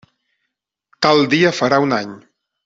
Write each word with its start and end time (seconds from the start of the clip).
Tal 1.07 1.21
dia 1.35 1.53
farà 1.59 1.81
un 1.89 1.95
any. 2.01 2.17